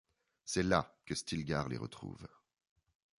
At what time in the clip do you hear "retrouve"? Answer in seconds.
1.77-2.27